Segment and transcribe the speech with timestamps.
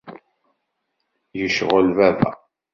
[1.39, 2.31] Yecɣel baba.